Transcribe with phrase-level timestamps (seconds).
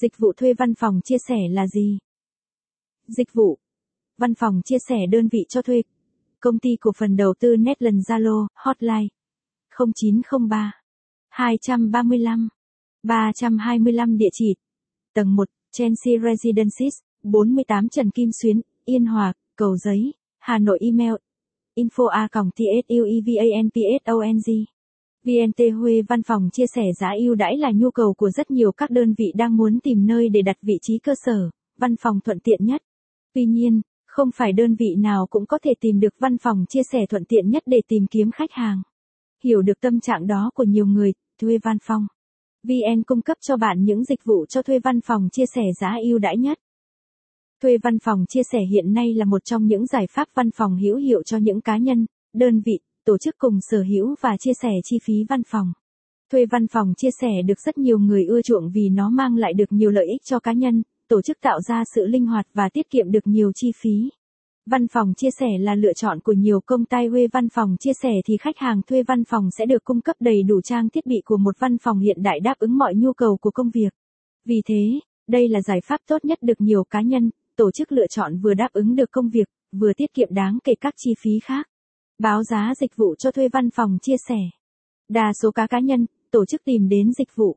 [0.00, 1.98] Dịch vụ thuê văn phòng chia sẻ là gì?
[3.06, 3.58] Dịch vụ
[4.18, 5.82] Văn phòng chia sẻ đơn vị cho thuê.
[6.40, 9.08] Công ty cổ phần đầu tư Netland Zalo, hotline
[9.78, 10.72] 0903
[11.28, 12.48] 235
[13.02, 14.54] 325 địa chỉ
[15.14, 21.14] tầng 1, Chelsea Residences, 48 Trần Kim Xuyến, Yên Hòa, Cầu Giấy, Hà Nội email
[21.76, 24.77] info a tsuevanpsong
[25.24, 28.72] VNT Huê văn phòng chia sẻ giá ưu đãi là nhu cầu của rất nhiều
[28.72, 32.20] các đơn vị đang muốn tìm nơi để đặt vị trí cơ sở, văn phòng
[32.20, 32.82] thuận tiện nhất.
[33.34, 36.82] Tuy nhiên, không phải đơn vị nào cũng có thể tìm được văn phòng chia
[36.92, 38.82] sẻ thuận tiện nhất để tìm kiếm khách hàng.
[39.44, 42.06] Hiểu được tâm trạng đó của nhiều người, thuê văn phòng.
[42.62, 45.96] VN cung cấp cho bạn những dịch vụ cho thuê văn phòng chia sẻ giá
[46.02, 46.58] ưu đãi nhất.
[47.62, 50.76] Thuê văn phòng chia sẻ hiện nay là một trong những giải pháp văn phòng
[50.76, 52.78] hữu hiệu cho những cá nhân, đơn vị,
[53.08, 55.72] tổ chức cùng sở hữu và chia sẻ chi phí văn phòng.
[56.32, 59.52] Thuê văn phòng chia sẻ được rất nhiều người ưa chuộng vì nó mang lại
[59.52, 62.68] được nhiều lợi ích cho cá nhân, tổ chức tạo ra sự linh hoạt và
[62.68, 64.10] tiết kiệm được nhiều chi phí.
[64.70, 67.92] Văn phòng chia sẻ là lựa chọn của nhiều công ty thuê văn phòng chia
[68.02, 71.06] sẻ thì khách hàng thuê văn phòng sẽ được cung cấp đầy đủ trang thiết
[71.06, 73.94] bị của một văn phòng hiện đại đáp ứng mọi nhu cầu của công việc.
[74.44, 78.06] Vì thế, đây là giải pháp tốt nhất được nhiều cá nhân, tổ chức lựa
[78.06, 81.30] chọn vừa đáp ứng được công việc, vừa tiết kiệm đáng kể các chi phí
[81.44, 81.66] khác.
[82.18, 84.38] Báo giá dịch vụ cho thuê văn phòng chia sẻ.
[85.08, 87.56] Đa số cá cá nhân, tổ chức tìm đến dịch vụ